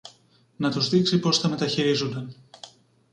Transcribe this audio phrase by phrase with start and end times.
[0.55, 2.35] να τους δείξει πώς τα μεταχειρίζουνταν.